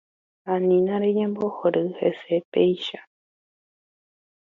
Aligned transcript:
Anína 0.55 0.93
reñembohory 1.05 1.83
hese 1.99 2.35
péicha. 2.53 2.99